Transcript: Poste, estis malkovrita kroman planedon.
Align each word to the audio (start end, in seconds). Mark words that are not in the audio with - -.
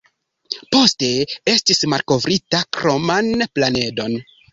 Poste, 0.75 1.09
estis 1.53 1.81
malkovrita 1.93 2.61
kroman 2.79 3.31
planedon. 3.59 4.17